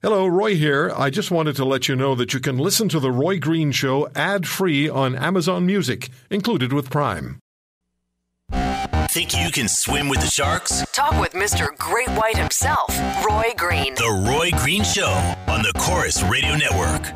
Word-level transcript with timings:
Hello, 0.00 0.28
Roy 0.28 0.54
here. 0.54 0.92
I 0.96 1.10
just 1.10 1.32
wanted 1.32 1.56
to 1.56 1.64
let 1.64 1.88
you 1.88 1.96
know 1.96 2.14
that 2.14 2.32
you 2.32 2.38
can 2.38 2.56
listen 2.56 2.88
to 2.90 3.00
The 3.00 3.10
Roy 3.10 3.40
Green 3.40 3.72
Show 3.72 4.08
ad 4.14 4.46
free 4.46 4.88
on 4.88 5.16
Amazon 5.16 5.66
Music, 5.66 6.08
included 6.30 6.72
with 6.72 6.88
Prime. 6.88 7.40
Think 9.10 9.36
you 9.36 9.50
can 9.50 9.66
swim 9.66 10.08
with 10.08 10.20
the 10.20 10.28
sharks? 10.28 10.84
Talk 10.92 11.20
with 11.20 11.32
Mr. 11.32 11.76
Great 11.78 12.10
White 12.10 12.36
himself, 12.36 12.96
Roy 13.26 13.52
Green. 13.56 13.96
The 13.96 14.24
Roy 14.30 14.50
Green 14.62 14.84
Show 14.84 15.10
on 15.48 15.62
the 15.62 15.72
Corus 15.76 16.22
Radio 16.22 16.54
Network. 16.54 17.12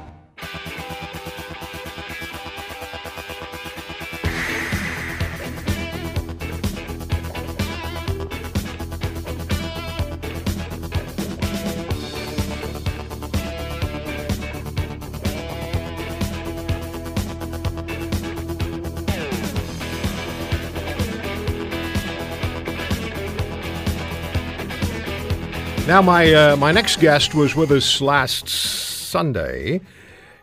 Now, 25.92 26.01
my 26.01 26.32
uh, 26.32 26.56
my 26.56 26.73
next 26.73 27.01
guest 27.01 27.34
was 27.34 27.55
with 27.55 27.70
us 27.70 28.00
last 28.00 28.48
Sunday, 28.48 29.83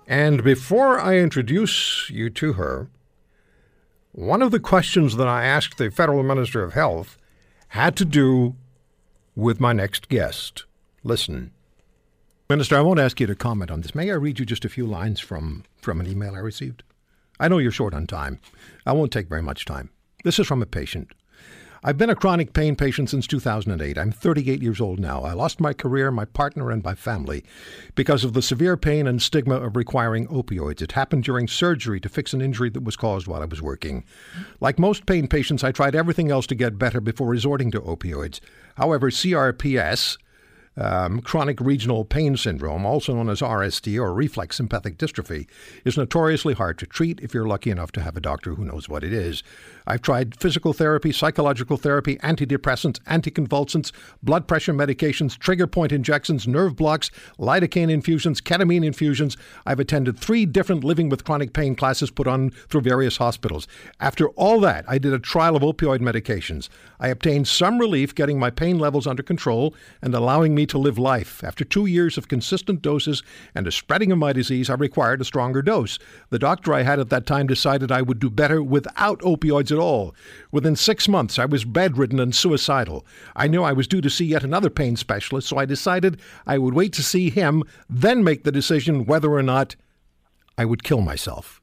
and 0.08 0.44
before 0.44 1.00
I 1.00 1.16
introduce 1.18 2.08
you 2.12 2.30
to 2.30 2.54
her, 2.54 2.88
one 4.12 4.44
of 4.44 4.52
the 4.52 4.60
questions 4.60 5.16
that 5.16 5.28
I 5.28 5.46
asked 5.46 5.80
the 5.80 5.90
federal 5.90 6.22
minister 6.22 6.64
of 6.64 6.74
health 6.74 7.18
had 7.70 7.96
to 7.96 8.06
do 8.06 8.58
with 9.36 9.60
my 9.60 9.74
next 9.74 10.08
guest. 10.08 10.66
Listen, 11.04 11.50
Minister, 12.48 12.78
I 12.78 12.82
won't 12.82 13.00
ask 13.00 13.20
you 13.20 13.26
to 13.26 13.34
comment 13.34 13.72
on 13.72 13.82
this. 13.82 13.96
May 13.96 14.12
I 14.12 14.18
read 14.18 14.38
you 14.38 14.46
just 14.46 14.66
a 14.66 14.70
few 14.70 14.86
lines 14.86 15.20
from 15.20 15.64
from 15.82 16.00
an 16.00 16.06
email 16.06 16.36
I 16.36 16.40
received? 16.42 16.84
I 17.40 17.48
know 17.48 17.58
you're 17.58 17.72
short 17.72 17.96
on 17.96 18.06
time. 18.06 18.40
I 18.86 18.92
won't 18.92 19.12
take 19.12 19.28
very 19.28 19.42
much 19.42 19.66
time. 19.66 19.90
This 20.24 20.38
is 20.38 20.46
from 20.46 20.62
a 20.62 20.68
patient. 20.68 21.12
I've 21.82 21.98
been 21.98 22.10
a 22.10 22.16
chronic 22.16 22.52
pain 22.52 22.76
patient 22.76 23.10
since 23.10 23.26
2008. 23.26 23.98
I'm 23.98 24.12
38 24.12 24.62
years 24.62 24.82
old 24.82 25.00
now. 25.00 25.22
I 25.22 25.32
lost 25.32 25.62
my 25.62 25.72
career, 25.72 26.12
my 26.12 26.26
partner, 26.26 26.72
and 26.72 26.84
my 26.84 26.94
family 26.94 27.46
because 27.96 28.26
of 28.26 28.34
the 28.34 28.42
severe 28.42 28.76
pain 28.76 29.08
and 29.08 29.22
stigma 29.22 29.56
of 29.56 29.78
requiring 29.78 30.28
opioids. 30.28 30.82
It 30.82 30.92
happened 30.92 31.24
during 31.24 31.48
surgery 31.48 32.02
to 32.02 32.10
fix 32.10 32.34
an 32.34 32.42
injury 32.42 32.70
that 32.72 32.84
was 32.84 32.98
caused 32.98 33.28
while 33.28 33.42
I 33.42 33.46
was 33.46 33.62
working. 33.62 34.04
Like 34.60 34.78
most 34.78 35.06
pain 35.06 35.28
patients, 35.28 35.64
I 35.64 35.72
tried 35.72 35.96
everything 35.96 36.30
else 36.30 36.48
to 36.48 36.56
get 36.56 36.78
better 36.78 37.00
before 37.00 37.28
resorting 37.30 37.72
to 37.72 37.80
opioids. 37.80 38.42
However, 38.76 39.10
CRPS, 39.10 40.18
um, 40.78 41.22
chronic 41.22 41.60
regional 41.60 42.06
pain 42.06 42.38
syndrome, 42.38 42.86
also 42.86 43.14
known 43.14 43.30
as 43.30 43.42
RSD 43.42 44.00
or 44.00 44.14
reflex 44.14 44.58
sympathetic 44.58 44.98
dystrophy, 44.98 45.48
is 45.84 45.98
notoriously 45.98 46.54
hard 46.54 46.78
to 46.80 46.86
treat 46.86 47.20
if 47.22 47.34
you're 47.34 47.48
lucky 47.48 47.70
enough 47.70 47.92
to 47.94 48.02
have 48.02 48.16
a 48.16 48.22
doctor 48.22 48.56
who 48.56 48.66
knows 48.66 48.88
what 48.88 49.04
it 49.04 49.14
is. 49.14 49.44
I've 49.86 50.02
tried 50.02 50.40
physical 50.40 50.72
therapy, 50.72 51.12
psychological 51.12 51.76
therapy, 51.76 52.18
antidepressants, 52.18 53.00
anticonvulsants, 53.02 53.92
blood 54.22 54.48
pressure 54.48 54.74
medications, 54.74 55.38
trigger 55.38 55.68
point 55.68 55.92
injections, 55.92 56.48
nerve 56.48 56.76
blocks, 56.76 57.10
lidocaine 57.40 57.90
infusions, 57.92 58.40
ketamine 58.40 58.86
infusions. 58.86 59.36
I've 59.66 59.80
attended 59.80 60.18
three 60.20 60.46
different 60.46 60.84
living 60.84 61.10
with 61.10 61.24
chronic 61.24 61.54
pain 61.54 61.76
classes 61.76 62.12
put 62.12 62.28
on 62.28 62.52
through 62.52 62.82
various 62.82 63.18
hospitals. 63.18 63.68
After 64.00 64.30
all 64.30 64.60
that, 64.62 64.86
I 64.88 64.98
did 64.98 65.14
a 65.14 65.20
trial 65.20 65.56
of 65.56 65.64
opioid 65.64 66.00
medications. 66.00 66.70
I 67.00 67.08
obtained 67.08 67.48
some 67.48 67.80
relief 67.80 68.14
getting 68.14 68.40
my 68.40 68.50
pain 68.50 68.78
levels 68.78 69.08
under 69.08 69.24
control 69.24 69.74
and 70.02 70.14
allowing 70.14 70.54
me 70.54 70.59
to 70.68 70.78
live 70.78 70.98
life. 70.98 71.44
After 71.44 71.64
two 71.64 71.86
years 71.86 72.18
of 72.18 72.28
consistent 72.28 72.82
doses 72.82 73.24
and 73.54 73.68
a 73.68 73.72
spreading 73.72 74.12
of 74.12 74.18
my 74.18 74.34
disease, 74.34 74.70
I 74.70 74.76
required 74.76 75.22
a 75.22 75.26
stronger 75.26 75.62
dose. 75.62 76.00
The 76.30 76.40
doctor 76.40 76.74
I 76.74 76.84
had 76.84 77.00
at 77.00 77.10
that 77.10 77.26
time 77.26 77.48
decided 77.48 77.92
I 77.92 78.02
would 78.02 78.20
do 78.20 78.30
better 78.30 78.62
without 78.64 79.20
opioids 79.20 79.72
at 79.72 79.78
all. 79.78 80.16
Within 80.52 80.76
six 80.76 81.08
months, 81.08 81.40
I 81.40 81.46
was 81.46 81.66
bedridden 81.66 82.20
and 82.20 82.36
suicidal. 82.36 83.06
I 83.36 83.48
knew 83.48 83.64
I 83.64 83.74
was 83.74 83.88
due 83.88 84.02
to 84.02 84.10
see 84.10 84.26
yet 84.26 84.44
another 84.44 84.70
pain 84.70 84.96
specialist, 84.96 85.48
so 85.48 85.58
I 85.58 85.66
decided 85.66 86.20
I 86.46 86.58
would 86.58 86.74
wait 86.74 86.94
to 86.94 87.04
see 87.04 87.30
him, 87.30 87.64
then 87.90 88.24
make 88.24 88.44
the 88.44 88.52
decision 88.52 89.06
whether 89.06 89.32
or 89.32 89.44
not 89.44 89.76
I 90.58 90.66
would 90.66 90.84
kill 90.84 91.02
myself. 91.02 91.62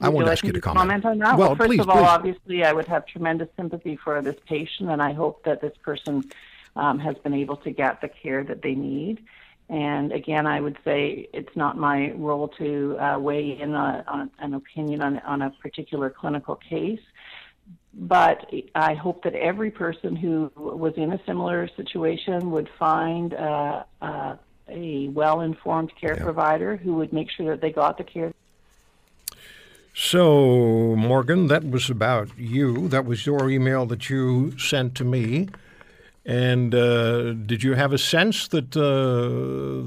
I 0.00 0.08
Would 0.08 0.14
won't 0.16 0.28
ask 0.28 0.44
you 0.44 0.52
to 0.52 0.60
comment. 0.60 1.04
on 1.04 1.18
that. 1.18 1.36
Well, 1.38 1.54
first 1.54 1.68
please, 1.68 1.80
of 1.80 1.90
all, 1.90 1.96
please. 1.98 2.06
obviously, 2.06 2.64
I 2.64 2.72
would 2.72 2.86
have 2.86 3.06
tremendous 3.06 3.48
sympathy 3.56 3.96
for 3.96 4.22
this 4.22 4.36
patient, 4.46 4.90
and 4.90 5.02
I 5.02 5.12
hope 5.12 5.44
that 5.44 5.60
this 5.60 5.76
person 5.82 6.24
um, 6.76 6.98
has 6.98 7.16
been 7.18 7.34
able 7.34 7.56
to 7.58 7.70
get 7.70 8.00
the 8.00 8.08
care 8.08 8.42
that 8.44 8.62
they 8.62 8.74
need. 8.74 9.22
And 9.68 10.10
again, 10.12 10.46
I 10.46 10.60
would 10.60 10.78
say 10.84 11.28
it's 11.32 11.54
not 11.54 11.76
my 11.76 12.10
role 12.12 12.48
to 12.58 12.96
uh, 12.98 13.18
weigh 13.18 13.60
in 13.60 13.74
on, 13.74 14.02
on 14.08 14.30
an 14.38 14.54
opinion 14.54 15.00
on, 15.02 15.18
on 15.20 15.42
a 15.42 15.50
particular 15.50 16.10
clinical 16.10 16.56
case. 16.56 17.00
But 17.92 18.50
I 18.74 18.94
hope 18.94 19.22
that 19.24 19.34
every 19.34 19.70
person 19.70 20.16
who 20.16 20.50
was 20.56 20.94
in 20.96 21.12
a 21.12 21.20
similar 21.26 21.68
situation 21.76 22.50
would 22.52 22.68
find 22.78 23.34
uh, 23.34 23.84
uh, 24.00 24.36
a 24.68 25.08
well 25.08 25.40
informed 25.40 25.92
care 26.00 26.16
Yeah. 26.16 26.22
provider 26.24 26.76
who 26.76 26.94
would 26.94 27.12
make 27.12 27.30
sure 27.30 27.46
that 27.50 27.60
they 27.60 27.70
got 27.70 27.98
the 27.98 28.04
care 28.04 28.32
So, 30.02 30.96
Morgan, 30.96 31.48
that 31.48 31.70
was 31.70 31.90
about 31.90 32.30
you. 32.38 32.88
That 32.88 33.04
was 33.04 33.26
your 33.26 33.50
email 33.50 33.84
that 33.84 34.08
you 34.08 34.58
sent 34.58 34.94
to 34.94 35.04
me. 35.04 35.50
And 36.24 36.74
uh, 36.74 37.34
did 37.34 37.62
you 37.62 37.74
have 37.74 37.92
a 37.92 37.98
sense 37.98 38.48
that 38.48 38.74
uh, 38.74 38.80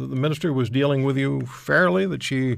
the 0.08 0.16
minister 0.16 0.54
was 0.54 0.70
dealing 0.70 1.04
with 1.04 1.18
you 1.18 1.48
fairly? 1.48 2.06
That 2.06 2.22
she 2.22 2.58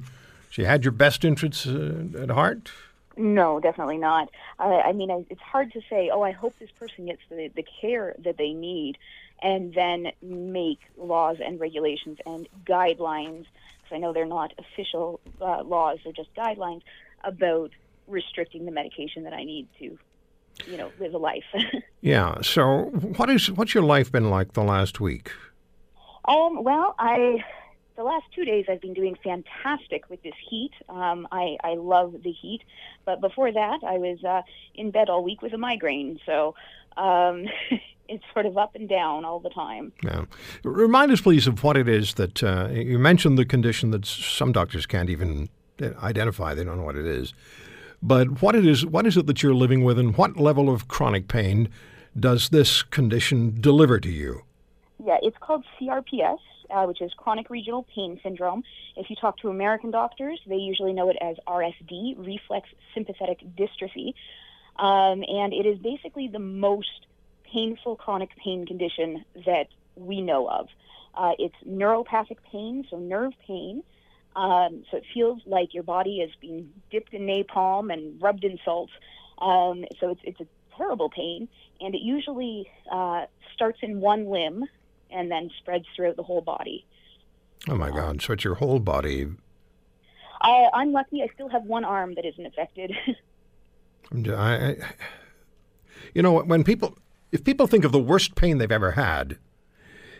she 0.49 0.65
had 0.65 0.83
your 0.83 0.91
best 0.91 1.23
interests 1.23 1.65
uh, 1.65 2.03
at 2.19 2.29
heart? 2.29 2.71
No, 3.15 3.61
definitely 3.61 3.99
not. 3.99 4.29
Uh, 4.59 4.81
I 4.85 4.91
mean, 4.91 5.09
I, 5.09 5.25
it's 5.29 5.39
hard 5.39 5.71
to 5.71 5.81
say, 5.89 6.09
oh, 6.13 6.23
I 6.23 6.31
hope 6.31 6.53
this 6.59 6.71
person 6.77 7.05
gets 7.05 7.21
the, 7.29 7.49
the 7.55 7.65
care 7.79 8.15
that 8.19 8.35
they 8.37 8.51
need, 8.51 8.97
and 9.41 9.73
then 9.73 10.11
make 10.21 10.79
laws 10.97 11.37
and 11.39 11.57
regulations 11.57 12.17
and 12.25 12.49
guidelines, 12.65 13.45
because 13.77 13.93
I 13.93 13.97
know 13.99 14.11
they're 14.11 14.25
not 14.25 14.51
official 14.57 15.21
uh, 15.39 15.63
laws, 15.63 15.99
they're 16.03 16.11
just 16.11 16.35
guidelines 16.35 16.81
about 17.25 17.71
restricting 18.07 18.65
the 18.65 18.71
medication 18.71 19.23
that 19.23 19.33
I 19.33 19.43
need 19.43 19.67
to, 19.79 19.97
you 20.67 20.77
know, 20.77 20.91
live 20.99 21.13
a 21.13 21.17
life. 21.17 21.43
Yeah. 22.05 22.39
So, 22.43 22.91
what 23.17 23.31
is 23.31 23.49
what's 23.49 23.73
your 23.73 23.81
life 23.83 24.11
been 24.11 24.29
like 24.29 24.53
the 24.53 24.63
last 24.63 24.99
week? 24.99 25.31
Um, 26.25 26.63
well, 26.63 26.93
I 26.99 27.43
the 27.95 28.03
last 28.03 28.25
two 28.35 28.45
days 28.45 28.65
I've 28.69 28.79
been 28.79 28.93
doing 28.93 29.17
fantastic 29.23 30.07
with 30.07 30.21
this 30.21 30.35
heat. 30.47 30.69
Um, 30.87 31.27
I 31.31 31.57
I 31.63 31.73
love 31.73 32.13
the 32.23 32.31
heat, 32.31 32.61
but 33.05 33.21
before 33.21 33.51
that 33.51 33.79
I 33.83 33.97
was 33.97 34.23
uh, 34.23 34.43
in 34.75 34.91
bed 34.91 35.09
all 35.09 35.23
week 35.23 35.41
with 35.41 35.53
a 35.53 35.57
migraine. 35.57 36.19
So 36.27 36.53
um, 36.95 37.45
it's 38.07 38.23
sort 38.33 38.45
of 38.45 38.55
up 38.55 38.75
and 38.75 38.87
down 38.87 39.25
all 39.25 39.39
the 39.39 39.49
time. 39.49 39.91
Yeah. 40.03 40.25
Remind 40.63 41.11
us, 41.11 41.21
please, 41.21 41.47
of 41.47 41.63
what 41.63 41.75
it 41.75 41.89
is 41.89 42.13
that 42.15 42.43
uh, 42.43 42.69
you 42.71 42.99
mentioned 42.99 43.39
the 43.39 43.45
condition 43.45 43.89
that 43.91 44.05
some 44.05 44.51
doctors 44.51 44.85
can't 44.85 45.09
even 45.09 45.49
identify. 45.81 46.53
They 46.53 46.63
don't 46.63 46.77
know 46.77 46.83
what 46.83 46.95
it 46.95 47.05
is. 47.05 47.33
But 48.01 48.41
what 48.41 48.55
it 48.55 48.65
is, 48.65 48.85
what 48.85 49.07
is 49.07 49.17
it 49.17 49.25
that 49.27 49.41
you're 49.41 49.53
living 49.53 49.83
with, 49.83 49.97
and 49.97 50.15
what 50.15 50.37
level 50.37 50.69
of 50.69 50.87
chronic 50.87 51.27
pain 51.27 51.69
does 52.17 52.49
this 52.49 52.83
condition 52.83 53.57
deliver 53.59 53.99
to 53.99 54.09
you? 54.09 54.43
Yeah, 55.03 55.17
it's 55.21 55.37
called 55.39 55.65
CRPS, 55.79 56.39
uh, 56.69 56.85
which 56.85 57.01
is 57.01 57.11
chronic 57.17 57.49
regional 57.49 57.85
pain 57.93 58.19
syndrome. 58.23 58.63
If 58.95 59.09
you 59.09 59.15
talk 59.15 59.37
to 59.39 59.49
American 59.49 59.91
doctors, 59.91 60.39
they 60.47 60.55
usually 60.55 60.93
know 60.93 61.09
it 61.09 61.17
as 61.21 61.35
RSD, 61.47 62.25
reflex 62.25 62.69
sympathetic 62.93 63.39
dystrophy. 63.57 64.13
Um, 64.77 65.23
and 65.27 65.53
it 65.53 65.65
is 65.65 65.79
basically 65.79 66.27
the 66.27 66.39
most 66.39 67.07
painful 67.43 67.95
chronic 67.95 68.29
pain 68.37 68.65
condition 68.65 69.23
that 69.45 69.67
we 69.95 70.21
know 70.21 70.49
of. 70.49 70.67
Uh, 71.13 71.31
it's 71.39 71.55
neuropathic 71.67 72.37
pain, 72.51 72.85
so 72.89 72.97
nerve 72.97 73.33
pain. 73.47 73.83
Um, 74.35 74.83
so 74.91 74.97
it 74.97 75.03
feels 75.13 75.41
like 75.45 75.73
your 75.73 75.83
body 75.83 76.17
is 76.17 76.31
being 76.41 76.69
dipped 76.91 77.13
in 77.13 77.25
napalm 77.25 77.91
and 77.91 78.21
rubbed 78.21 78.43
in 78.43 78.59
salt. 78.65 78.89
Um, 79.37 79.85
so 79.99 80.09
it's, 80.09 80.21
it's 80.23 80.41
a 80.41 80.47
terrible 80.77 81.09
pain, 81.09 81.47
and 81.79 81.95
it 81.95 82.01
usually 82.01 82.69
uh, 82.91 83.25
starts 83.53 83.79
in 83.81 84.01
one 84.01 84.29
limb 84.29 84.65
and 85.09 85.31
then 85.31 85.49
spreads 85.59 85.85
throughout 85.95 86.17
the 86.17 86.23
whole 86.23 86.41
body. 86.41 86.85
Oh 87.67 87.75
my 87.75 87.89
God! 87.89 88.21
So 88.21 88.33
it's 88.33 88.43
your 88.43 88.55
whole 88.55 88.79
body. 88.79 89.27
I, 90.41 90.67
I'm 90.73 90.91
lucky; 90.91 91.23
I 91.23 91.27
still 91.33 91.49
have 91.49 91.63
one 91.63 91.85
arm 91.85 92.15
that 92.15 92.25
isn't 92.25 92.45
affected. 92.45 92.91
I, 94.27 94.29
I, 94.29 94.75
you 96.13 96.21
know, 96.21 96.41
when 96.41 96.63
people, 96.63 96.97
if 97.31 97.43
people 97.43 97.67
think 97.67 97.85
of 97.85 97.91
the 97.91 97.99
worst 97.99 98.35
pain 98.35 98.57
they've 98.57 98.71
ever 98.71 98.91
had, 98.91 99.37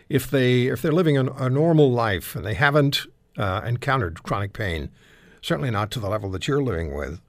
if 0.08 0.30
they 0.30 0.66
if 0.66 0.82
they're 0.82 0.92
living 0.92 1.16
a, 1.16 1.26
a 1.32 1.50
normal 1.50 1.92
life 1.92 2.34
and 2.34 2.44
they 2.44 2.54
haven't 2.54 3.06
uh, 3.36 3.62
encountered 3.64 4.22
chronic 4.22 4.52
pain, 4.52 4.90
certainly 5.40 5.70
not 5.70 5.90
to 5.92 6.00
the 6.00 6.08
level 6.08 6.30
that 6.30 6.48
you're 6.48 6.62
living 6.62 6.94
with, 6.94 7.20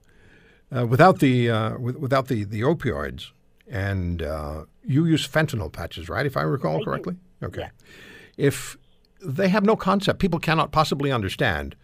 uh, 0.76 0.86
without 0.86 1.20
the 1.20 1.50
uh, 1.50 1.78
with, 1.78 1.98
without 1.98 2.28
the 2.28 2.44
the 2.44 2.62
opioids, 2.62 3.32
and 3.70 4.22
uh, 4.22 4.66
you 4.84 5.06
use 5.06 5.28
fentanyl 5.28 5.72
patches, 5.72 6.10
right? 6.10 6.26
If 6.26 6.38
I 6.38 6.42
recall 6.42 6.76
I 6.76 6.80
do. 6.80 6.86
correctly. 6.86 7.16
Okay. 7.44 7.62
Yeah. 7.62 7.70
If 8.38 8.78
they 9.22 9.50
have 9.50 9.66
no 9.66 9.76
concept, 9.76 10.20
people 10.20 10.40
cannot 10.40 10.72
possibly 10.72 11.12
understand 11.12 11.76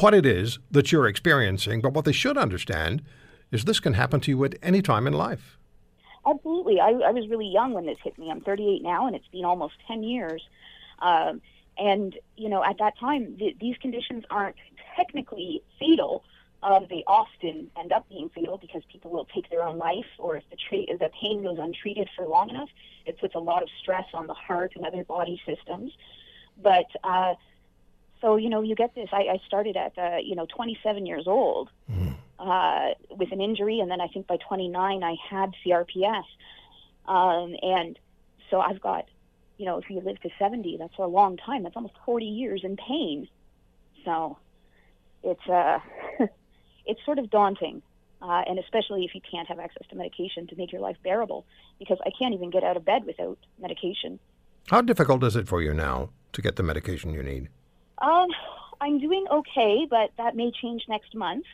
what 0.00 0.14
it 0.14 0.26
is 0.26 0.58
that 0.70 0.92
you're 0.92 1.06
experiencing. 1.06 1.80
But 1.80 1.94
what 1.94 2.04
they 2.04 2.12
should 2.12 2.36
understand 2.36 3.02
is 3.50 3.64
this 3.64 3.80
can 3.80 3.94
happen 3.94 4.20
to 4.20 4.30
you 4.30 4.44
at 4.44 4.54
any 4.62 4.82
time 4.82 5.06
in 5.06 5.12
life. 5.12 5.58
Absolutely. 6.26 6.80
I, 6.80 6.88
I 6.88 7.10
was 7.10 7.28
really 7.28 7.46
young 7.46 7.72
when 7.72 7.86
this 7.86 7.98
hit 8.02 8.18
me. 8.18 8.30
I'm 8.30 8.40
38 8.40 8.82
now, 8.82 9.06
and 9.06 9.14
it's 9.14 9.28
been 9.28 9.44
almost 9.44 9.74
10 9.86 10.02
years. 10.02 10.42
Um, 11.00 11.40
and, 11.78 12.16
you 12.36 12.48
know, 12.48 12.62
at 12.64 12.78
that 12.78 12.98
time, 12.98 13.36
th- 13.38 13.56
these 13.60 13.76
conditions 13.78 14.24
aren't 14.30 14.56
technically 14.96 15.62
fatal. 15.78 16.24
Um, 16.62 16.86
they 16.88 17.04
often 17.06 17.70
end 17.76 17.92
up 17.92 18.08
being 18.08 18.30
fatal 18.30 18.58
because 18.58 18.82
people 18.90 19.10
will 19.10 19.26
take 19.34 19.50
their 19.50 19.62
own 19.62 19.76
life, 19.78 20.06
or 20.18 20.36
if 20.36 20.44
the, 20.50 20.56
tra- 20.56 20.98
the 20.98 21.10
pain 21.20 21.42
goes 21.42 21.58
untreated 21.58 22.08
for 22.16 22.26
long 22.26 22.50
enough, 22.50 22.70
it 23.06 23.18
puts 23.20 23.34
a 23.34 23.38
lot 23.38 23.62
of 23.62 23.68
stress 23.82 24.06
on 24.14 24.26
the 24.26 24.34
heart 24.34 24.72
and 24.76 24.86
other 24.86 25.04
body 25.04 25.40
systems. 25.46 25.92
But 26.62 26.86
uh, 27.02 27.34
so 28.20 28.36
you 28.36 28.48
know, 28.48 28.62
you 28.62 28.74
get 28.74 28.94
this. 28.94 29.08
I, 29.12 29.22
I 29.22 29.40
started 29.46 29.76
at 29.76 29.98
uh, 29.98 30.16
you 30.22 30.34
know 30.34 30.46
27 30.46 31.04
years 31.04 31.24
old 31.26 31.68
uh, 32.38 32.90
with 33.10 33.32
an 33.32 33.40
injury, 33.40 33.80
and 33.80 33.90
then 33.90 34.00
I 34.00 34.08
think 34.08 34.26
by 34.26 34.38
29 34.38 35.02
I 35.02 35.16
had 35.28 35.52
CRPS, 35.64 36.24
um, 37.06 37.54
and 37.62 37.98
so 38.50 38.60
I've 38.60 38.80
got, 38.80 39.06
you 39.56 39.66
know, 39.66 39.78
if 39.78 39.88
you 39.88 40.00
live 40.00 40.20
to 40.22 40.30
70, 40.38 40.76
that's 40.78 40.98
a 40.98 41.06
long 41.06 41.36
time. 41.36 41.62
That's 41.62 41.76
almost 41.76 41.94
40 42.04 42.24
years 42.26 42.62
in 42.64 42.76
pain. 42.76 43.28
So 44.04 44.38
it's 45.22 45.48
uh, 45.48 45.78
it's 46.86 47.04
sort 47.04 47.18
of 47.18 47.30
daunting. 47.30 47.82
Uh, 48.22 48.42
and 48.46 48.58
especially 48.58 49.04
if 49.04 49.14
you 49.14 49.20
can't 49.30 49.46
have 49.48 49.58
access 49.58 49.86
to 49.90 49.96
medication 49.96 50.46
to 50.46 50.56
make 50.56 50.72
your 50.72 50.80
life 50.80 50.96
bearable, 51.04 51.44
because 51.78 51.98
I 52.06 52.10
can't 52.18 52.32
even 52.32 52.48
get 52.48 52.64
out 52.64 52.74
of 52.74 52.84
bed 52.84 53.04
without 53.04 53.36
medication. 53.60 54.18
How 54.70 54.80
difficult 54.80 55.22
is 55.24 55.36
it 55.36 55.46
for 55.46 55.60
you 55.60 55.74
now 55.74 56.08
to 56.32 56.40
get 56.40 56.56
the 56.56 56.62
medication 56.62 57.12
you 57.12 57.22
need? 57.22 57.48
Um, 57.98 58.28
I'm 58.80 58.98
doing 58.98 59.26
okay, 59.30 59.86
but 59.88 60.10
that 60.16 60.36
may 60.36 60.50
change 60.50 60.84
next 60.88 61.14
month. 61.14 61.44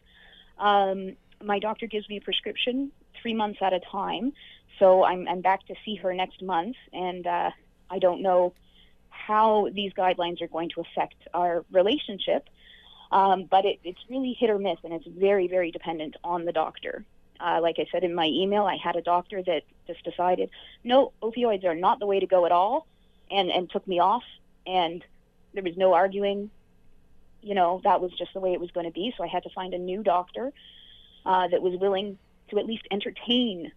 Um, 0.59 1.17
my 1.43 1.59
doctor 1.59 1.87
gives 1.87 2.09
me 2.09 2.19
a 2.19 2.21
prescription 2.21 2.93
three 3.21 3.35
months 3.35 3.59
at 3.63 3.73
a 3.73 3.81
time, 3.81 4.33
so 4.79 5.05
I'm, 5.05 5.27
I'm 5.27 5.41
back 5.41 5.67
to 5.67 5.75
see 5.85 5.97
her 5.97 6.15
next 6.15 6.41
month, 6.41 6.77
and 6.93 7.27
uh, 7.27 7.51
I 7.91 7.99
don't 7.99 8.23
know 8.23 8.55
how 9.09 9.69
these 9.73 9.93
guidelines 9.93 10.41
are 10.41 10.49
going 10.49 10.71
to 10.71 10.81
affect 10.81 11.17
our 11.35 11.65
relationship. 11.71 12.49
Um, 13.13 13.45
but 13.51 13.65
it, 13.65 13.81
it's 13.83 13.99
really 14.09 14.35
hit 14.39 14.51
or 14.51 14.59
miss, 14.59 14.79
and 14.85 14.93
it's 14.93 15.07
very, 15.07 15.49
very 15.49 15.73
dependent 15.73 16.17
on 16.23 16.45
the 16.45 16.53
doctor. 16.53 17.05
Uh, 17.41 17.59
like 17.61 17.77
I 17.79 17.87
said 17.91 18.05
in 18.05 18.15
my 18.15 18.27
email, 18.27 18.65
I 18.65 18.77
had 18.77 18.97
a 18.97 19.03
doctor 19.03 19.43
that 19.43 19.65
just 19.87 20.05
decided, 20.05 20.51
no, 20.85 21.13
opioids 21.21 21.65
are 21.65 21.75
not 21.75 21.99
the 21.99 22.07
way 22.07 22.21
to 22.21 22.27
go 22.27 22.47
at 22.47 22.53
all, 22.53 22.87
and, 23.31 23.51
and 23.51 23.69
took 23.69 23.87
me 23.89 23.99
off, 23.99 24.23
and 24.67 25.05
there 25.55 25.63
was 25.63 25.77
no 25.77 25.93
arguing. 25.93 26.51
You 27.43 27.55
know, 27.55 27.81
that 27.83 28.01
was 28.01 28.13
just 28.13 28.33
the 28.35 28.41
way 28.41 28.53
it 28.53 28.61
was 28.61 28.71
going 28.71 28.87
to 28.87 28.93
be. 28.93 29.13
So 29.17 29.25
I 29.25 29.27
had 29.27 29.43
to 29.45 29.51
find 29.51 29.75
a 29.75 29.79
new 29.79 30.03
doctor 30.03 30.53
uh, 31.25 31.49
that 31.49 31.63
was 31.63 31.79
willing 31.81 32.19
to 32.51 32.59
at 32.59 32.67
least 32.67 32.87
entertain 32.91 33.73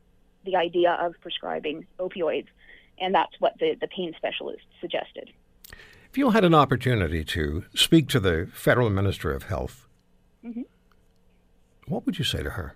the 0.45 0.57
idea 0.57 0.91
of 0.91 1.15
prescribing 1.21 1.87
opioids. 1.97 2.47
And 2.99 3.13
that's 3.13 3.33
what 3.39 3.53
the, 3.59 3.75
the 3.79 3.87
pain 3.87 4.13
specialist 4.17 4.63
suggested. 4.79 5.31
If 6.09 6.17
you 6.17 6.29
had 6.29 6.43
an 6.43 6.53
opportunity 6.53 7.23
to 7.23 7.65
speak 7.73 8.07
to 8.09 8.19
the 8.19 8.47
federal 8.53 8.89
minister 8.89 9.31
of 9.31 9.43
health, 9.43 9.87
what 11.87 12.05
would 12.05 12.19
you 12.19 12.25
say 12.25 12.43
to 12.43 12.51
her? 12.51 12.75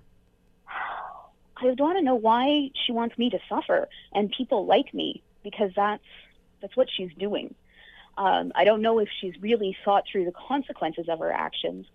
I 1.59 1.65
would 1.65 1.79
want 1.79 1.97
to 1.97 2.03
know 2.03 2.15
why 2.15 2.69
she 2.85 2.91
wants 2.91 3.17
me 3.17 3.29
to 3.29 3.39
suffer 3.49 3.87
and 4.13 4.31
people 4.31 4.65
like 4.65 4.93
me 4.93 5.23
because 5.43 5.71
that's 5.75 6.03
that's 6.61 6.75
what 6.75 6.87
she's 6.95 7.11
doing. 7.17 7.53
Um, 8.17 8.51
I 8.55 8.63
don't 8.63 8.81
know 8.81 8.99
if 8.99 9.09
she's 9.21 9.33
really 9.41 9.77
thought 9.85 10.05
through 10.11 10.25
the 10.25 10.33
consequences 10.47 11.07
of 11.07 11.19
her 11.19 11.31
actions, 11.31 11.85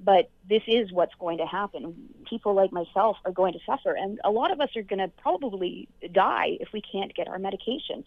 but 0.00 0.30
this 0.48 0.62
is 0.66 0.92
what's 0.92 1.14
going 1.18 1.38
to 1.38 1.46
happen. 1.46 1.94
People 2.28 2.54
like 2.54 2.72
myself 2.72 3.16
are 3.24 3.32
going 3.32 3.52
to 3.52 3.58
suffer, 3.66 3.92
and 3.94 4.20
a 4.24 4.30
lot 4.30 4.50
of 4.50 4.60
us 4.60 4.70
are 4.76 4.82
going 4.82 5.00
to 5.00 5.08
probably 5.20 5.88
die 6.12 6.56
if 6.60 6.68
we 6.72 6.80
can't 6.80 7.14
get 7.14 7.28
our 7.28 7.38
medication. 7.38 8.04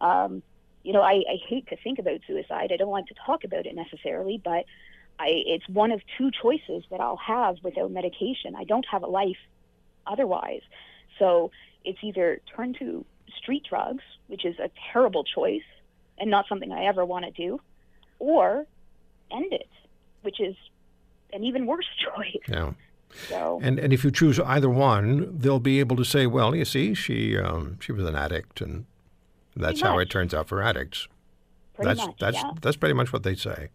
Um, 0.00 0.42
you 0.82 0.92
know, 0.92 1.02
I, 1.02 1.22
I 1.28 1.36
hate 1.48 1.68
to 1.68 1.76
think 1.76 1.98
about 1.98 2.20
suicide. 2.26 2.72
I 2.72 2.76
don't 2.76 2.90
like 2.90 3.06
to 3.06 3.14
talk 3.24 3.44
about 3.44 3.66
it 3.66 3.74
necessarily, 3.74 4.40
but 4.42 4.64
I, 5.18 5.28
it's 5.46 5.68
one 5.68 5.92
of 5.92 6.00
two 6.18 6.30
choices 6.30 6.84
that 6.90 7.00
I'll 7.00 7.16
have 7.18 7.56
without 7.62 7.92
medication. 7.92 8.56
I 8.56 8.64
don't 8.64 8.86
have 8.90 9.02
a 9.04 9.06
life 9.06 9.36
otherwise. 10.06 10.62
So 11.18 11.52
it's 11.84 11.98
either 12.02 12.40
turn 12.56 12.74
to 12.80 13.04
street 13.36 13.64
drugs, 13.68 14.02
which 14.26 14.44
is 14.44 14.58
a 14.58 14.70
terrible 14.92 15.22
choice 15.22 15.62
and 16.18 16.30
not 16.30 16.46
something 16.48 16.72
I 16.72 16.86
ever 16.86 17.04
want 17.04 17.24
to 17.24 17.30
do, 17.30 17.60
or 18.18 18.66
end 19.30 19.52
it, 19.52 19.68
which 20.22 20.40
is 20.40 20.56
an 21.32 21.44
even 21.44 21.66
worse 21.66 21.86
choice. 21.98 22.42
Yeah. 22.48 22.72
So 23.28 23.60
And 23.62 23.78
and 23.78 23.92
if 23.92 24.04
you 24.04 24.10
choose 24.10 24.40
either 24.40 24.70
one, 24.70 25.36
they'll 25.38 25.60
be 25.60 25.80
able 25.80 25.96
to 25.96 26.04
say, 26.04 26.26
well, 26.26 26.54
you 26.56 26.64
see, 26.64 26.94
she 26.94 27.36
um, 27.38 27.78
she 27.80 27.92
was 27.92 28.04
an 28.06 28.14
addict, 28.14 28.60
and 28.62 28.86
that's 29.54 29.82
how 29.82 29.98
it 29.98 30.08
turns 30.08 30.32
out 30.32 30.48
for 30.48 30.62
addicts. 30.62 31.08
pretty 31.74 31.88
that's 31.88 32.06
much, 32.06 32.16
that's 32.18 32.36
yeah, 32.36 32.50
that's 32.62 32.76
pretty 32.76 32.94
much 32.94 33.12
what 33.12 33.22
they 33.22 33.34
say. 33.34 33.68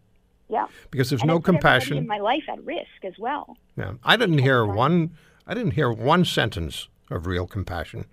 yeah. 0.48 0.66
Because 0.90 1.08
there's 1.10 1.22
And 1.22 1.28
no 1.28 1.38
compassion. 1.40 2.04
my 2.08 2.18
life 2.18 2.42
at 2.48 2.64
risk 2.64 3.04
as 3.04 3.14
well. 3.18 3.56
Yeah. 3.76 3.92
I 4.02 4.16
didn't 4.16 4.38
hear 4.38 4.64
one 4.66 5.12
I 5.46 5.54
didn't 5.54 5.72
hear 5.74 5.92
one 5.92 6.24
sentence 6.24 6.88
of 7.10 7.26
real 7.26 7.46
compassion 7.46 8.06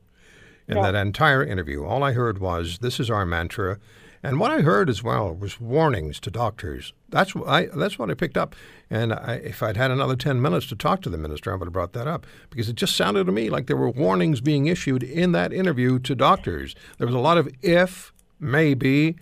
in 0.68 0.75
No. 0.75 0.83
that 0.83 0.94
entire 0.95 1.44
interview. 1.44 1.83
All 1.83 2.03
I 2.03 2.13
heard 2.13 2.38
was 2.38 2.77
this 2.80 3.00
is 3.00 3.09
our 3.09 3.25
mantra. 3.25 3.80
And 4.25 4.39
what 4.39 4.51
I 4.51 4.62
heard 4.62 4.89
as 4.89 5.04
well 5.04 5.33
was 5.33 5.62
warnings 5.62 6.19
to 6.22 6.31
doctors. 6.31 6.94
That's 7.10 7.36
what 7.36 7.48
I 7.48 7.68
that's 7.68 8.00
what 8.00 8.10
I 8.10 8.16
picked 8.16 8.38
up. 8.38 8.56
And 8.89 9.13
I, 9.13 9.36
if 9.36 9.62
I'd 9.62 9.77
had 9.77 9.92
another 9.92 10.16
10 10.16 10.42
minutes 10.42 10.68
to 10.68 10.75
talk 10.75 11.01
to 11.04 11.10
the 11.10 11.18
minister, 11.18 11.51
I 11.51 11.56
would 11.56 11.68
have 11.68 11.74
brought 11.74 11.94
that 11.94 12.07
up 12.07 12.25
because 12.50 12.68
it 12.68 12.75
just 12.75 12.95
sounded 12.95 13.25
to 13.25 13.31
me 13.31 13.51
like 13.51 13.68
there 13.68 13.77
were 13.77 13.89
warnings 13.89 14.42
being 14.42 14.66
issued 14.66 15.04
in 15.04 15.31
that 15.33 15.54
interview 15.54 16.00
to 16.00 16.16
doctors. 16.16 16.75
There 16.98 17.06
was 17.06 17.16
a 17.16 17.19
lot 17.19 17.38
of 17.38 17.48
if, 17.62 18.13
maybe, 18.39 19.16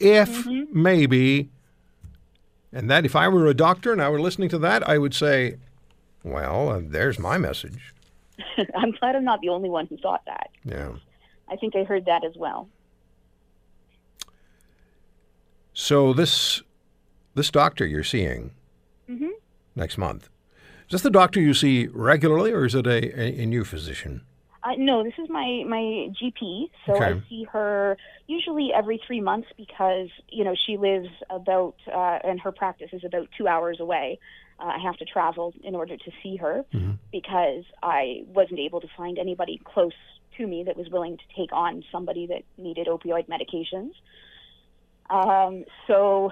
if, 0.00 0.46
maybe. 0.46 1.48
And 2.72 2.90
that 2.90 3.04
if 3.04 3.14
I 3.14 3.28
were 3.28 3.46
a 3.46 3.54
doctor 3.54 3.92
and 3.92 4.02
I 4.02 4.08
were 4.08 4.20
listening 4.20 4.48
to 4.50 4.58
that, 4.58 4.88
I 4.88 4.98
would 4.98 5.14
say, 5.14 5.58
well, 6.24 6.70
uh, 6.70 6.80
there's 6.82 7.18
my 7.18 7.38
message. 7.38 7.94
I'm 8.74 8.92
glad 8.92 9.14
I'm 9.14 9.24
not 9.24 9.40
the 9.40 9.48
only 9.48 9.70
one 9.70 9.86
who 9.86 9.96
thought 9.96 10.22
that. 10.26 10.50
Yeah. 10.64 10.92
I 11.48 11.56
think 11.56 11.74
I 11.76 11.84
heard 11.84 12.04
that 12.06 12.24
as 12.24 12.36
well. 12.36 12.68
So 15.72 16.12
this 16.12 16.62
this 17.34 17.50
doctor 17.50 17.86
you're 17.86 18.04
seeing 18.04 18.52
Mm-hmm. 19.08 19.30
next 19.74 19.98
month, 19.98 20.28
is 20.86 20.92
this 20.92 21.02
the 21.02 21.10
doctor 21.10 21.40
you 21.40 21.52
see 21.52 21.88
regularly, 21.88 22.52
or 22.52 22.64
is 22.64 22.76
it 22.76 22.86
a, 22.86 23.20
a, 23.20 23.42
a 23.42 23.46
new 23.46 23.64
physician? 23.64 24.22
Uh, 24.62 24.74
no, 24.78 25.02
this 25.02 25.14
is 25.18 25.28
my 25.28 25.64
my 25.66 26.10
GP. 26.20 26.70
So 26.86 26.94
Okay. 26.94 27.14
I 27.14 27.22
see 27.28 27.44
her 27.52 27.96
usually 28.28 28.70
every 28.74 29.00
three 29.04 29.20
months 29.20 29.48
because 29.56 30.08
you 30.28 30.44
know 30.44 30.54
she 30.66 30.76
lives 30.76 31.08
about 31.28 31.74
uh, 31.92 32.18
and 32.22 32.38
her 32.40 32.52
practice 32.52 32.90
is 32.92 33.02
about 33.04 33.28
two 33.36 33.48
hours 33.48 33.80
away. 33.80 34.18
Uh, 34.60 34.64
I 34.66 34.78
have 34.78 34.96
to 34.98 35.04
travel 35.06 35.54
in 35.64 35.74
order 35.74 35.96
to 35.96 36.10
see 36.22 36.36
her 36.36 36.64
because 37.10 37.64
I 37.82 38.24
wasn't 38.26 38.60
able 38.60 38.80
to 38.82 38.88
find 38.96 39.18
anybody 39.18 39.58
close 39.64 39.94
to 40.36 40.46
me 40.46 40.62
that 40.64 40.76
was 40.76 40.88
willing 40.90 41.16
to 41.16 41.24
take 41.36 41.52
on 41.52 41.82
somebody 41.90 42.26
that 42.26 42.42
needed 42.58 42.86
opioid 42.86 43.26
medications. 43.26 43.92
Um, 45.10 45.64
so 45.86 46.30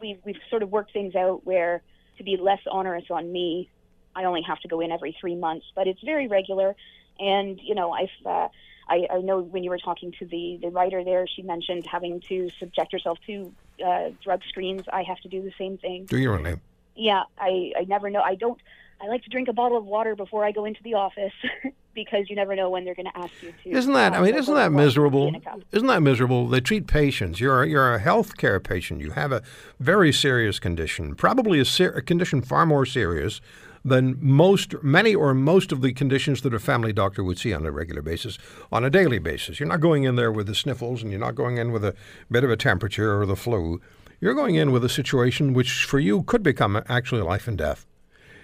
we've 0.00 0.18
we've 0.24 0.40
sort 0.50 0.62
of 0.62 0.70
worked 0.70 0.92
things 0.92 1.14
out 1.14 1.46
where 1.46 1.82
to 2.18 2.24
be 2.24 2.36
less 2.36 2.60
onerous 2.70 3.04
on 3.10 3.30
me, 3.30 3.70
I 4.16 4.24
only 4.24 4.42
have 4.42 4.58
to 4.60 4.68
go 4.68 4.80
in 4.80 4.90
every 4.90 5.16
three 5.20 5.36
months, 5.36 5.66
but 5.74 5.86
it's 5.86 6.02
very 6.02 6.26
regular. 6.26 6.74
And 7.20 7.60
you 7.62 7.74
know, 7.74 7.92
I've 7.92 8.08
uh, 8.24 8.48
I, 8.88 9.06
I 9.10 9.18
know 9.20 9.40
when 9.40 9.62
you 9.62 9.70
were 9.70 9.78
talking 9.78 10.12
to 10.18 10.26
the 10.26 10.58
the 10.60 10.68
writer 10.68 11.04
there, 11.04 11.26
she 11.26 11.42
mentioned 11.42 11.86
having 11.86 12.20
to 12.28 12.50
subject 12.58 12.92
herself 12.92 13.18
to 13.26 13.52
uh, 13.84 14.10
drug 14.22 14.42
screens. 14.48 14.82
I 14.92 15.02
have 15.02 15.20
to 15.20 15.28
do 15.28 15.42
the 15.42 15.52
same 15.58 15.76
thing. 15.78 16.06
Do 16.06 16.18
you 16.18 16.32
really? 16.32 16.56
Yeah, 16.96 17.24
I 17.38 17.72
I 17.78 17.84
never 17.84 18.10
know. 18.10 18.22
I 18.22 18.34
don't. 18.34 18.58
I 19.00 19.08
like 19.08 19.22
to 19.24 19.30
drink 19.30 19.48
a 19.48 19.52
bottle 19.52 19.76
of 19.76 19.84
water 19.84 20.16
before 20.16 20.44
I 20.44 20.52
go 20.52 20.64
into 20.64 20.82
the 20.82 20.94
office 20.94 21.32
because 21.94 22.30
you 22.30 22.36
never 22.36 22.56
know 22.56 22.70
when 22.70 22.84
they're 22.84 22.94
going 22.94 23.06
to 23.06 23.18
ask 23.18 23.32
you 23.42 23.52
to. 23.64 23.70
Isn't 23.70 23.92
that? 23.92 24.14
I 24.14 24.22
mean, 24.22 24.34
isn't 24.34 24.54
that 24.54 24.72
miserable? 24.72 25.28
in 25.28 25.34
a 25.36 25.40
cup. 25.40 25.60
Isn't 25.72 25.88
that 25.88 26.02
miserable? 26.02 26.48
They 26.48 26.60
treat 26.60 26.86
patients. 26.86 27.40
You're 27.40 27.62
a, 27.62 27.68
you're 27.68 27.94
a 27.94 28.00
healthcare 28.00 28.62
patient. 28.62 29.00
You 29.00 29.10
have 29.12 29.32
a 29.32 29.42
very 29.80 30.12
serious 30.12 30.58
condition, 30.58 31.14
probably 31.14 31.60
a, 31.60 31.64
ser- 31.64 31.92
a 31.92 32.02
condition 32.02 32.42
far 32.42 32.64
more 32.64 32.86
serious 32.86 33.40
than 33.84 34.16
most, 34.20 34.74
many 34.82 35.14
or 35.14 35.32
most 35.32 35.70
of 35.70 35.80
the 35.80 35.92
conditions 35.92 36.42
that 36.42 36.52
a 36.52 36.58
family 36.58 36.92
doctor 36.92 37.22
would 37.22 37.38
see 37.38 37.52
on 37.52 37.64
a 37.64 37.70
regular 37.70 38.02
basis, 38.02 38.36
on 38.72 38.84
a 38.84 38.90
daily 38.90 39.20
basis. 39.20 39.60
You're 39.60 39.68
not 39.68 39.80
going 39.80 40.02
in 40.02 40.16
there 40.16 40.32
with 40.32 40.48
the 40.48 40.56
sniffles, 40.56 41.02
and 41.02 41.12
you're 41.12 41.20
not 41.20 41.36
going 41.36 41.56
in 41.56 41.70
with 41.70 41.84
a 41.84 41.94
bit 42.30 42.42
of 42.42 42.50
a 42.50 42.56
temperature 42.56 43.20
or 43.20 43.26
the 43.26 43.36
flu. 43.36 43.80
You're 44.20 44.34
going 44.34 44.56
in 44.56 44.72
with 44.72 44.84
a 44.84 44.88
situation 44.88 45.52
which, 45.52 45.84
for 45.84 46.00
you, 46.00 46.22
could 46.24 46.42
become 46.42 46.82
actually 46.88 47.22
life 47.22 47.46
and 47.46 47.56
death. 47.56 47.86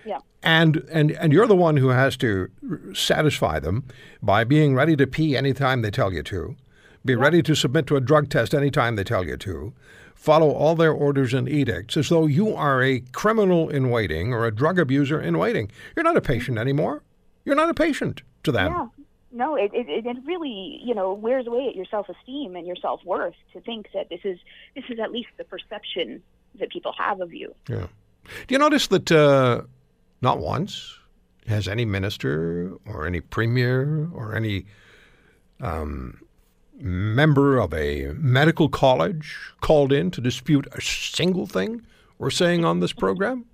Yeah. 0.04 0.18
And, 0.42 0.88
and, 0.90 1.12
and 1.12 1.32
you're 1.32 1.46
the 1.46 1.56
one 1.56 1.76
who 1.76 1.88
has 1.88 2.16
to 2.18 2.48
satisfy 2.94 3.60
them 3.60 3.84
by 4.22 4.44
being 4.44 4.74
ready 4.74 4.96
to 4.96 5.06
pee 5.06 5.36
anytime 5.36 5.82
they 5.82 5.90
tell 5.90 6.12
you 6.12 6.22
to, 6.24 6.56
be 7.04 7.14
ready 7.14 7.42
to 7.42 7.54
submit 7.54 7.86
to 7.88 7.96
a 7.96 8.00
drug 8.00 8.28
test 8.28 8.54
anytime 8.54 8.96
they 8.96 9.04
tell 9.04 9.24
you 9.24 9.36
to, 9.36 9.72
follow 10.14 10.50
all 10.50 10.76
their 10.76 10.92
orders 10.92 11.34
and 11.34 11.48
edicts 11.48 11.96
as 11.96 12.08
though 12.08 12.26
you 12.26 12.54
are 12.54 12.82
a 12.82 13.00
criminal 13.12 13.68
in 13.68 13.90
waiting 13.90 14.32
or 14.32 14.46
a 14.46 14.54
drug 14.54 14.78
abuser 14.78 15.20
in 15.20 15.36
waiting. 15.36 15.70
You're 15.96 16.04
not 16.04 16.16
a 16.16 16.20
patient 16.20 16.58
anymore. 16.58 17.02
You're 17.44 17.56
not 17.56 17.68
a 17.68 17.74
patient 17.74 18.22
to 18.44 18.52
them. 18.52 18.72
Yeah. 18.72 18.86
No, 19.34 19.56
it, 19.56 19.70
it, 19.72 20.06
it 20.06 20.16
really, 20.26 20.78
you 20.84 20.94
know, 20.94 21.14
wears 21.14 21.46
away 21.46 21.66
at 21.66 21.74
your 21.74 21.86
self-esteem 21.86 22.54
and 22.54 22.66
your 22.66 22.76
self-worth 22.76 23.34
to 23.54 23.60
think 23.62 23.88
that 23.94 24.10
this 24.10 24.20
is 24.24 24.38
this 24.74 24.84
is 24.90 24.98
at 25.00 25.10
least 25.10 25.30
the 25.38 25.44
perception 25.44 26.22
that 26.60 26.70
people 26.70 26.92
have 26.98 27.20
of 27.20 27.32
you. 27.32 27.54
Yeah. 27.66 27.86
Do 28.46 28.54
you 28.54 28.58
notice 28.58 28.88
that 28.88 29.10
uh, 29.10 29.62
not 30.22 30.38
once 30.38 30.98
has 31.46 31.66
any 31.68 31.84
minister 31.84 32.72
or 32.86 33.06
any 33.06 33.20
premier 33.20 34.08
or 34.14 34.34
any 34.34 34.64
um, 35.60 36.20
member 36.78 37.58
of 37.58 37.74
a 37.74 38.12
medical 38.16 38.68
college 38.68 39.36
called 39.60 39.92
in 39.92 40.10
to 40.12 40.20
dispute 40.20 40.66
a 40.72 40.80
single 40.80 41.46
thing 41.46 41.82
we're 42.18 42.30
saying 42.30 42.64
on 42.64 42.80
this 42.80 42.92
program? 42.92 43.44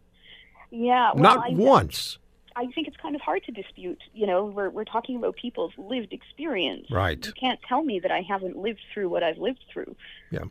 Yeah, 0.70 1.12
well, 1.14 1.22
not 1.22 1.50
I, 1.50 1.54
once. 1.54 2.18
I 2.54 2.66
think 2.66 2.88
it's 2.88 2.96
kind 2.96 3.14
of 3.14 3.20
hard 3.20 3.44
to 3.44 3.52
dispute. 3.52 4.02
You 4.12 4.26
know, 4.26 4.44
we're 4.46 4.68
we're 4.68 4.84
talking 4.84 5.16
about 5.16 5.36
people's 5.36 5.72
lived 5.78 6.12
experience. 6.12 6.90
Right. 6.90 7.24
You 7.24 7.32
can't 7.32 7.60
tell 7.66 7.82
me 7.82 8.00
that 8.00 8.10
I 8.10 8.20
haven't 8.20 8.56
lived 8.56 8.80
through 8.92 9.08
what 9.08 9.22
I've 9.22 9.38
lived 9.38 9.64
through. 9.72 9.96
Yeah. 10.30 10.44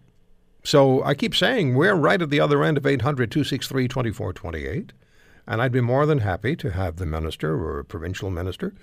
So 0.63 1.03
I 1.03 1.13
keep 1.13 1.35
saying 1.35 1.75
we're 1.75 1.93
right 1.95 2.21
at 2.21 2.29
the 2.29 2.39
other 2.39 2.63
end 2.63 2.77
of 2.77 2.85
800 2.85 3.31
263 3.31 3.87
2428. 3.87 4.93
And 5.47 5.61
I'd 5.61 5.71
be 5.71 5.81
more 5.81 6.05
than 6.05 6.19
happy 6.19 6.55
to 6.57 6.71
have 6.71 6.97
the 6.97 7.05
minister 7.05 7.55
or 7.55 7.83
provincial 7.83 8.29
minister 8.29 8.73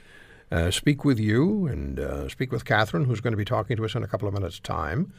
uh, 0.51 0.71
speak 0.71 1.05
with 1.05 1.19
you 1.19 1.67
and 1.67 1.99
uh, 1.99 2.29
speak 2.29 2.53
with 2.53 2.65
Catherine, 2.65 3.05
who's 3.05 3.21
going 3.21 3.33
to 3.33 3.37
be 3.37 3.45
talking 3.45 3.77
to 3.77 3.85
us 3.85 3.95
in 3.95 4.03
a 4.03 4.07
couple 4.07 4.29
of 4.29 4.35
minutes' 4.35 4.61
time, 4.61 5.13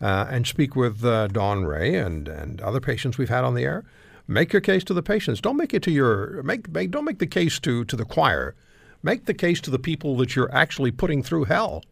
uh, 0.00 0.26
and 0.30 0.46
speak 0.46 0.74
with 0.74 1.04
uh, 1.04 1.28
Don 1.28 1.64
Ray 1.64 1.94
and, 1.94 2.28
and 2.28 2.60
other 2.60 2.80
patients 2.80 3.18
we've 3.18 3.28
had 3.28 3.44
on 3.44 3.54
the 3.54 3.64
air. 3.64 3.84
Make 4.26 4.52
your 4.52 4.60
case 4.60 4.84
to 4.84 4.94
the 4.94 5.02
patients. 5.02 5.40
Don't 5.40 5.56
make 5.56 5.74
it 5.74 5.82
to 5.84 5.90
your 5.90 6.42
make, 6.42 6.68
make 6.70 6.90
don't 6.90 7.04
make 7.04 7.18
the 7.18 7.26
case 7.26 7.58
to 7.60 7.84
to 7.84 7.96
the 7.96 8.04
choir. 8.04 8.54
Make 9.02 9.24
the 9.24 9.34
case 9.34 9.60
to 9.62 9.70
the 9.70 9.80
people 9.80 10.16
that 10.18 10.36
you're 10.36 10.52
actually 10.54 10.92
putting 10.92 11.22
through 11.22 11.44
hell. 11.44 11.82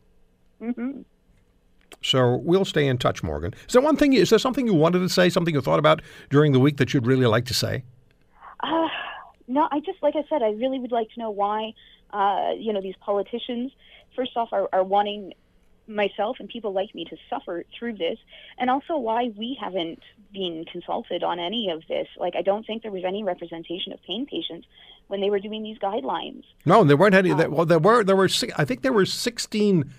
hmm 0.60 1.02
So 2.02 2.36
we'll 2.36 2.64
stay 2.64 2.86
in 2.86 2.98
touch, 2.98 3.22
Morgan. 3.22 3.52
Is 3.66 3.72
there 3.72 3.82
one 3.82 3.96
thing? 3.96 4.12
Is 4.12 4.30
there 4.30 4.38
something 4.38 4.66
you 4.66 4.74
wanted 4.74 5.00
to 5.00 5.08
say? 5.08 5.28
Something 5.28 5.54
you 5.54 5.60
thought 5.60 5.80
about 5.80 6.02
during 6.30 6.52
the 6.52 6.60
week 6.60 6.76
that 6.76 6.94
you'd 6.94 7.06
really 7.06 7.26
like 7.26 7.46
to 7.46 7.54
say? 7.54 7.82
Uh, 8.62 8.88
no, 9.48 9.68
I 9.70 9.80
just 9.80 10.02
like 10.02 10.14
I 10.16 10.24
said, 10.28 10.42
I 10.42 10.50
really 10.50 10.78
would 10.78 10.92
like 10.92 11.10
to 11.14 11.20
know 11.20 11.30
why, 11.30 11.72
uh, 12.12 12.52
you 12.58 12.72
know, 12.72 12.80
these 12.80 12.96
politicians, 13.00 13.72
first 14.14 14.32
off, 14.36 14.48
are, 14.52 14.68
are 14.72 14.84
wanting 14.84 15.32
myself 15.86 16.36
and 16.38 16.48
people 16.48 16.72
like 16.72 16.94
me 16.94 17.04
to 17.04 17.16
suffer 17.28 17.64
through 17.76 17.94
this, 17.94 18.18
and 18.58 18.70
also 18.70 18.96
why 18.96 19.30
we 19.36 19.58
haven't 19.60 20.00
been 20.32 20.64
consulted 20.70 21.24
on 21.24 21.40
any 21.40 21.68
of 21.68 21.82
this. 21.88 22.06
Like, 22.16 22.36
I 22.36 22.42
don't 22.42 22.64
think 22.64 22.82
there 22.82 22.92
was 22.92 23.02
any 23.04 23.24
representation 23.24 23.92
of 23.92 23.98
pain 24.06 24.24
patients 24.26 24.68
when 25.08 25.20
they 25.20 25.30
were 25.30 25.40
doing 25.40 25.64
these 25.64 25.78
guidelines. 25.78 26.44
No, 26.64 26.84
there 26.84 26.96
weren't 26.96 27.16
any. 27.16 27.34
Well, 27.34 27.66
there 27.66 27.80
were. 27.80 28.04
There 28.04 28.14
were. 28.14 28.28
I 28.56 28.64
think 28.64 28.82
there 28.82 28.92
were 28.92 29.06
sixteen 29.06 29.92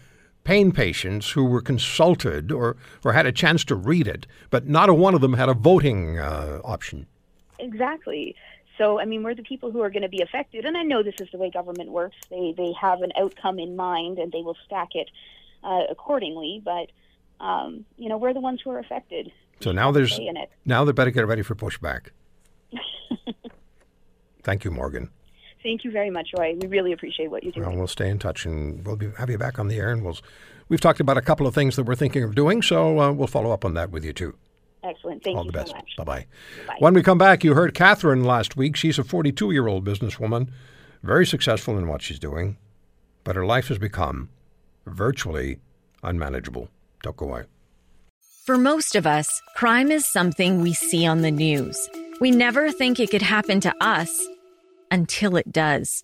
pain 0.44 0.72
patients 0.72 1.32
who 1.32 1.46
were 1.46 1.62
consulted 1.62 2.52
or 2.52 2.78
or 3.04 3.14
had 3.14 3.26
a 3.26 3.32
chance 3.32 3.66
to 3.66 3.76
read 3.76 4.08
it, 4.08 4.26
but 4.50 4.68
not 4.68 4.88
a 4.88 4.94
one 4.94 5.14
of 5.14 5.20
them 5.20 5.34
had 5.34 5.50
a 5.50 5.54
voting 5.54 6.18
uh, 6.18 6.62
option. 6.64 7.08
Exactly. 7.62 8.36
So, 8.78 9.00
I 9.00 9.06
mean, 9.06 9.24
we're 9.24 9.36
the 9.36 9.44
people 9.44 9.72
who 9.72 9.82
are 9.82 9.90
going 9.90 10.02
to 10.02 10.10
be 10.10 10.22
affected, 10.22 10.66
and 10.66 10.76
I 10.76 10.84
know 10.84 11.04
this 11.04 11.16
is 11.20 11.30
the 11.32 11.38
way 11.38 11.52
government 11.52 11.92
works. 11.92 12.16
They 12.30 12.54
they 12.58 12.74
have 12.80 13.02
an 13.02 13.12
outcome 13.18 13.60
in 13.60 13.76
mind, 13.76 14.18
and 14.18 14.32
they 14.32 14.42
will 14.42 14.58
stack 14.66 14.90
it 14.96 15.10
uh, 15.64 15.84
accordingly. 15.90 16.62
But 16.64 16.90
um, 17.44 17.86
you 17.98 18.10
know, 18.10 18.18
we're 18.18 18.34
the 18.34 18.40
ones 18.40 18.62
who 18.64 18.72
are 18.72 18.80
affected. 18.80 19.32
So 19.62 19.72
now 19.72 19.92
there's 19.92 20.16
Say 20.16 20.26
in 20.28 20.38
it. 20.38 20.50
now 20.66 20.84
they 20.84 20.92
better 20.92 21.12
get 21.12 21.28
ready 21.28 21.44
for 21.44 21.54
pushback. 21.56 22.08
Thank 24.44 24.64
you, 24.64 24.72
Morgan. 24.72 25.10
Thank 25.62 25.84
you 25.84 25.92
very 25.92 26.10
much, 26.10 26.30
Roy. 26.36 26.56
We 26.60 26.68
really 26.68 26.92
appreciate 26.92 27.30
what 27.30 27.44
you 27.44 27.52
do. 27.52 27.62
Well, 27.62 27.76
we'll 27.76 27.88
stay 27.88 28.10
in 28.10 28.18
touch 28.18 28.46
and 28.46 28.84
we'll 28.86 28.96
be, 28.96 29.12
have 29.20 29.30
you 29.30 29.38
back 29.38 29.60
on 29.60 29.68
the 29.68 29.76
air. 29.76 29.92
And 29.92 30.04
we'll 30.04 30.18
we've 30.70 30.82
talked 30.82 31.00
about 31.00 31.18
a 31.18 31.22
couple 31.22 31.46
of 31.46 31.54
things 31.54 31.76
that 31.76 31.84
we're 31.84 31.96
thinking 31.96 32.24
of 32.24 32.34
doing, 32.34 32.64
so 32.64 33.00
uh, 33.00 33.12
we'll 33.12 33.28
follow 33.28 33.52
up 33.52 33.64
on 33.64 33.76
that 33.76 33.92
with 33.92 34.04
you 34.04 34.14
too. 34.14 34.36
Excellent. 34.84 35.24
Thank 35.24 35.36
you. 35.36 35.40
All 35.40 35.46
you 35.46 35.52
the 35.52 35.58
best. 35.58 35.72
so 35.72 35.76
much. 35.76 35.96
Bye 35.98 36.04
bye. 36.04 36.26
Bye. 36.68 36.76
When 36.80 36.94
we 36.94 37.04
come 37.04 37.18
back, 37.18 37.44
you 37.44 37.54
heard 37.54 37.74
Catherine 37.74 38.24
last 38.24 38.58
week. 38.58 38.76
She's 38.76 38.98
a 38.98 39.04
42 39.04 39.52
year 39.52 39.68
old 39.68 39.86
businesswoman, 39.86 40.50
very 41.04 41.26
successful 41.26 41.78
in 41.78 41.88
what 41.88 42.02
she's 42.02 42.20
doing, 42.20 42.58
but 43.24 43.36
her 43.36 43.46
life 43.46 43.68
has 43.68 43.78
become 43.78 44.30
virtually 44.86 45.60
unmanageable. 46.04 46.70
Don't 47.04 47.18
go 47.18 47.28
away. 47.28 47.44
For 48.46 48.58
most 48.58 48.96
of 48.96 49.06
us, 49.06 49.28
crime 49.56 49.92
is 49.92 50.06
something 50.12 50.62
we 50.62 50.74
see 50.74 51.06
on 51.06 51.22
the 51.22 51.32
news. 51.32 51.90
We 52.20 52.32
never 52.32 52.72
think 52.72 53.00
it 53.00 53.12
could 53.12 53.22
happen 53.22 53.60
to 53.62 53.74
us 53.82 54.28
until 54.90 55.38
it 55.38 55.52
does. 55.52 56.04